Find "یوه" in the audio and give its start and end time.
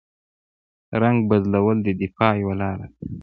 2.41-2.55